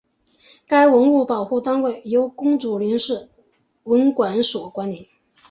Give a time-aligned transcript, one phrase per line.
[0.67, 3.29] 该文物保护单位由公主岭市
[3.83, 5.09] 文管所管理。